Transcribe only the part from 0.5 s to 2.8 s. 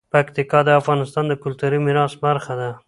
د افغانستان د کلتوري میراث برخه ده.